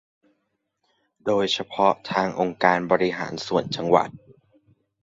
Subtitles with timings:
[1.25, 4.09] โดยเฉพาะทางองค์การบริหารส่วนจังหวัด